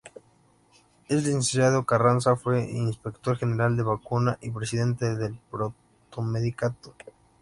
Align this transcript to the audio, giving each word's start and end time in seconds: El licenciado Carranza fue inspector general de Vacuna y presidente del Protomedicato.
El 1.09 1.17
licenciado 1.17 1.85
Carranza 1.85 2.35
fue 2.35 2.63
inspector 2.67 3.37
general 3.37 3.77
de 3.77 3.83
Vacuna 3.83 4.39
y 4.41 4.49
presidente 4.49 5.15
del 5.15 5.37
Protomedicato. 5.51 6.95